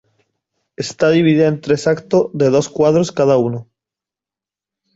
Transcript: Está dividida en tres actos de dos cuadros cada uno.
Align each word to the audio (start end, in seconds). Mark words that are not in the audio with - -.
Está 0.77 1.11
dividida 1.11 1.47
en 1.47 1.61
tres 1.61 1.85
actos 1.85 2.31
de 2.33 2.49
dos 2.49 2.69
cuadros 2.69 3.11
cada 3.11 3.37
uno. 3.37 3.69